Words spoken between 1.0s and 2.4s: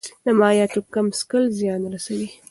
څښل زیان رسوي.